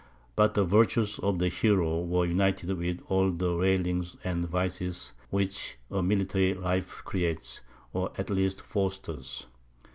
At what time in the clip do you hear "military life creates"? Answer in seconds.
6.01-7.61